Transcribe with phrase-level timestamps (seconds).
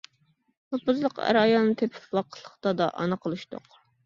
[0.75, 3.71] نوپۇزلۇق ئەر-ئايالنى تېپىپ ۋاقىتلىق دادا، ئانا قىلىشتۇق.